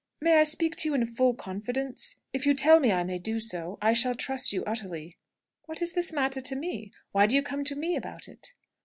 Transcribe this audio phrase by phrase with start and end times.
[0.19, 2.15] "May I speak to you in full confidence?
[2.33, 5.15] If you tell me I may do so, I shall trust you utterly."
[5.67, 6.91] "What is this matter to me?
[7.11, 8.53] Why do you come to me about it?"